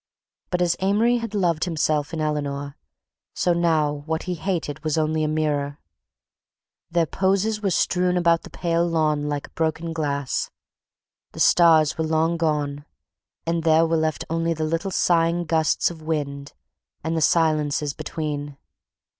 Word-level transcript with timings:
But 0.49 0.63
as 0.63 0.75
Amory 0.79 1.17
had 1.17 1.35
loved 1.35 1.65
himself 1.65 2.11
in 2.11 2.19
Eleanor, 2.19 2.75
so 3.35 3.53
now 3.53 4.01
what 4.07 4.23
he 4.23 4.33
hated 4.33 4.83
was 4.83 4.97
only 4.97 5.23
a 5.23 5.27
mirror. 5.27 5.77
Their 6.89 7.05
poses 7.05 7.61
were 7.61 7.69
strewn 7.69 8.17
about 8.17 8.41
the 8.41 8.49
pale 8.49 8.89
dawn 8.89 9.29
like 9.29 9.53
broken 9.53 9.93
glass. 9.93 10.49
The 11.33 11.39
stars 11.39 11.99
were 11.99 12.03
long 12.03 12.35
gone 12.37 12.83
and 13.45 13.61
there 13.61 13.85
were 13.85 13.95
left 13.95 14.25
only 14.27 14.55
the 14.55 14.65
little 14.65 14.89
sighing 14.89 15.43
gusts 15.45 15.91
of 15.91 16.01
wind 16.01 16.53
and 17.03 17.15
the 17.15 17.21
silences 17.21 17.93
between... 17.93 18.57